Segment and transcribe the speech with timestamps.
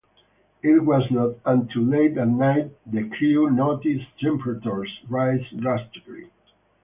[0.63, 6.31] It was not until late at night the crew noticed temperatures rise drastically.